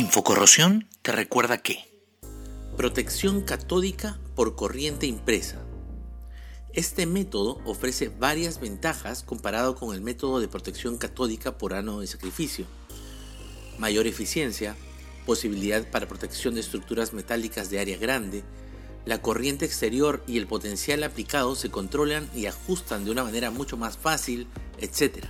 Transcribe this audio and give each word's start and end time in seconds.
Infocorrosión 0.00 0.88
te 1.02 1.12
recuerda 1.12 1.58
que 1.58 1.86
Protección 2.74 3.42
catódica 3.42 4.18
por 4.34 4.56
corriente 4.56 5.06
impresa. 5.06 5.60
Este 6.72 7.04
método 7.04 7.60
ofrece 7.66 8.08
varias 8.08 8.60
ventajas 8.60 9.22
comparado 9.22 9.76
con 9.76 9.94
el 9.94 10.00
método 10.00 10.40
de 10.40 10.48
protección 10.48 10.96
catódica 10.96 11.58
por 11.58 11.74
ánodo 11.74 12.00
de 12.00 12.06
sacrificio. 12.06 12.64
Mayor 13.76 14.06
eficiencia, 14.06 14.74
posibilidad 15.26 15.86
para 15.90 16.08
protección 16.08 16.54
de 16.54 16.60
estructuras 16.60 17.12
metálicas 17.12 17.68
de 17.68 17.80
área 17.80 17.98
grande, 17.98 18.42
la 19.04 19.20
corriente 19.20 19.66
exterior 19.66 20.24
y 20.26 20.38
el 20.38 20.46
potencial 20.46 21.04
aplicado 21.04 21.54
se 21.56 21.70
controlan 21.70 22.26
y 22.34 22.46
ajustan 22.46 23.04
de 23.04 23.10
una 23.10 23.24
manera 23.24 23.50
mucho 23.50 23.76
más 23.76 23.98
fácil, 23.98 24.46
etc. 24.78 25.26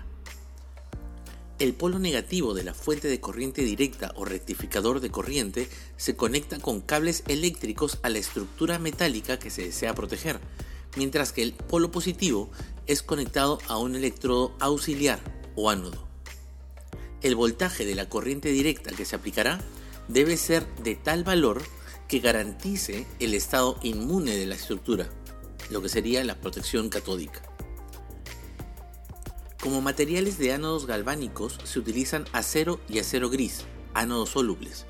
El 1.61 1.75
polo 1.75 1.99
negativo 1.99 2.55
de 2.55 2.65
la 2.65 2.73
fuente 2.73 3.07
de 3.07 3.21
corriente 3.21 3.61
directa 3.61 4.15
o 4.17 4.25
rectificador 4.25 5.01
de 5.01 5.11
corriente 5.11 5.69
se 5.99 6.17
conecta 6.17 6.59
con 6.59 6.81
cables 6.81 7.23
eléctricos 7.29 7.99
a 8.03 8.09
la 8.09 8.17
estructura 8.17 8.79
metálica 8.79 9.39
que 9.39 9.51
se 9.51 9.65
desea 9.65 9.95
proteger, 9.95 10.41
mientras 10.97 11.33
que 11.33 11.43
el 11.43 11.53
polo 11.53 11.91
positivo 11.91 12.51
es 12.87 13.03
conectado 13.03 13.59
a 13.69 13.77
un 13.77 13.95
electrodo 13.95 14.57
auxiliar 14.59 15.21
o 15.55 15.69
ánodo. 15.69 16.09
El 17.21 17.37
voltaje 17.37 17.85
de 17.85 17.95
la 17.95 18.09
corriente 18.09 18.49
directa 18.49 18.93
que 18.93 19.05
se 19.05 19.17
aplicará 19.17 19.61
debe 20.09 20.39
ser 20.39 20.67
de 20.77 20.95
tal 20.95 21.25
valor 21.25 21.63
que 22.09 22.21
garantice 22.21 23.07
el 23.19 23.35
estado 23.35 23.79
inmune 23.83 24.35
de 24.35 24.47
la 24.47 24.55
estructura, 24.55 25.11
lo 25.69 25.83
que 25.83 25.91
sería 25.91 26.25
la 26.25 26.41
protección 26.41 26.89
catódica. 26.89 27.50
Como 29.61 29.83
materiales 29.83 30.39
de 30.39 30.53
ánodos 30.55 30.87
galvánicos 30.87 31.59
se 31.65 31.79
utilizan 31.79 32.25
acero 32.33 32.81
y 32.89 32.99
acero 32.99 33.29
gris, 33.29 33.65
ánodos 33.93 34.31
solubles, 34.31 34.87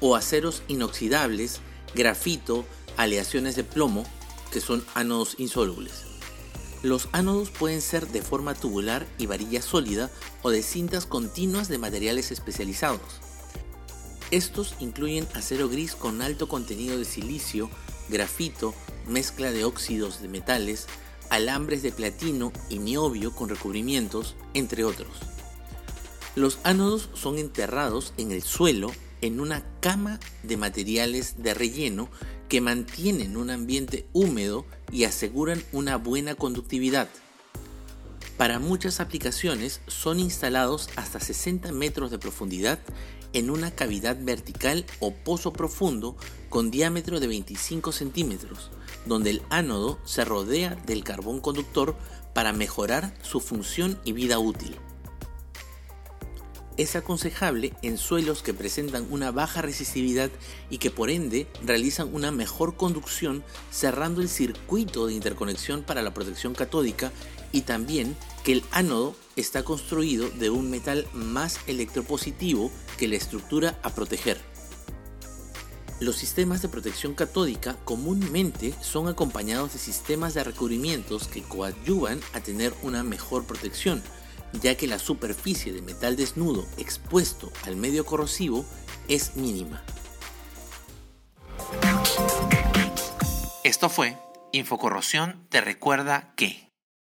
o 0.00 0.14
aceros 0.14 0.62
inoxidables, 0.68 1.60
grafito, 1.94 2.64
aleaciones 2.96 3.56
de 3.56 3.64
plomo, 3.64 4.04
que 4.52 4.60
son 4.60 4.84
ánodos 4.94 5.34
insolubles. 5.38 6.04
Los 6.82 7.08
ánodos 7.10 7.50
pueden 7.50 7.80
ser 7.80 8.06
de 8.08 8.22
forma 8.22 8.54
tubular 8.54 9.06
y 9.18 9.26
varilla 9.26 9.60
sólida 9.60 10.10
o 10.42 10.50
de 10.50 10.62
cintas 10.62 11.04
continuas 11.06 11.68
de 11.68 11.78
materiales 11.78 12.30
especializados. 12.30 13.00
Estos 14.30 14.76
incluyen 14.78 15.26
acero 15.34 15.68
gris 15.68 15.94
con 15.94 16.22
alto 16.22 16.48
contenido 16.48 16.96
de 16.96 17.04
silicio, 17.04 17.70
grafito, 18.08 18.72
mezcla 19.06 19.50
de 19.50 19.64
óxidos 19.64 20.22
de 20.22 20.28
metales, 20.28 20.86
alambres 21.32 21.82
de 21.82 21.92
platino 21.92 22.52
y 22.68 22.78
niobio 22.78 23.34
con 23.34 23.48
recubrimientos, 23.48 24.36
entre 24.52 24.84
otros. 24.84 25.08
Los 26.34 26.58
ánodos 26.62 27.08
son 27.14 27.38
enterrados 27.38 28.12
en 28.18 28.32
el 28.32 28.42
suelo 28.42 28.92
en 29.22 29.40
una 29.40 29.64
cama 29.80 30.20
de 30.42 30.58
materiales 30.58 31.42
de 31.42 31.54
relleno 31.54 32.10
que 32.50 32.60
mantienen 32.60 33.38
un 33.38 33.48
ambiente 33.48 34.06
húmedo 34.12 34.66
y 34.90 35.04
aseguran 35.04 35.62
una 35.72 35.96
buena 35.96 36.34
conductividad. 36.34 37.08
Para 38.42 38.58
muchas 38.58 38.98
aplicaciones 38.98 39.82
son 39.86 40.18
instalados 40.18 40.88
hasta 40.96 41.20
60 41.20 41.70
metros 41.70 42.10
de 42.10 42.18
profundidad 42.18 42.80
en 43.32 43.50
una 43.50 43.70
cavidad 43.70 44.16
vertical 44.20 44.84
o 44.98 45.14
pozo 45.14 45.52
profundo 45.52 46.16
con 46.48 46.72
diámetro 46.72 47.20
de 47.20 47.28
25 47.28 47.92
centímetros, 47.92 48.72
donde 49.06 49.30
el 49.30 49.42
ánodo 49.48 50.00
se 50.02 50.24
rodea 50.24 50.74
del 50.74 51.04
carbón 51.04 51.40
conductor 51.40 51.94
para 52.34 52.52
mejorar 52.52 53.14
su 53.22 53.38
función 53.38 53.96
y 54.04 54.10
vida 54.10 54.40
útil. 54.40 54.76
Es 56.78 56.96
aconsejable 56.96 57.74
en 57.82 57.98
suelos 57.98 58.42
que 58.42 58.54
presentan 58.54 59.06
una 59.10 59.30
baja 59.30 59.60
resistividad 59.60 60.30
y 60.70 60.78
que 60.78 60.90
por 60.90 61.10
ende 61.10 61.46
realizan 61.64 62.14
una 62.14 62.30
mejor 62.30 62.76
conducción 62.76 63.44
cerrando 63.70 64.22
el 64.22 64.28
circuito 64.28 65.06
de 65.06 65.12
interconexión 65.12 65.82
para 65.82 66.02
la 66.02 66.14
protección 66.14 66.54
catódica 66.54 67.12
y 67.52 67.62
también 67.62 68.16
que 68.42 68.52
el 68.52 68.64
ánodo 68.70 69.14
está 69.36 69.62
construido 69.64 70.30
de 70.30 70.48
un 70.48 70.70
metal 70.70 71.06
más 71.12 71.60
electropositivo 71.66 72.70
que 72.96 73.08
la 73.08 73.16
estructura 73.16 73.78
a 73.82 73.90
proteger. 73.90 74.40
Los 76.00 76.16
sistemas 76.16 76.62
de 76.62 76.68
protección 76.68 77.14
catódica 77.14 77.76
comúnmente 77.84 78.74
son 78.80 79.06
acompañados 79.06 79.74
de 79.74 79.78
sistemas 79.78 80.34
de 80.34 80.42
recubrimientos 80.42 81.28
que 81.28 81.42
coadyuvan 81.42 82.20
a 82.32 82.40
tener 82.40 82.72
una 82.82 83.04
mejor 83.04 83.44
protección, 83.44 84.02
ya 84.60 84.76
que 84.76 84.86
la 84.86 84.98
superficie 84.98 85.72
de 85.72 85.82
metal 85.82 86.16
desnudo 86.16 86.66
expuesto 86.76 87.52
al 87.64 87.76
medio 87.76 88.04
corrosivo 88.04 88.64
es 89.08 89.36
mínima. 89.36 89.82
Esto 93.64 93.88
fue 93.88 94.16
Infocorrosión 94.52 95.46
te 95.48 95.60
recuerda 95.62 96.34
que 96.36 96.71